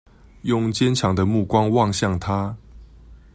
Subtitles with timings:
[0.41, 2.57] 用堅強的目光望向他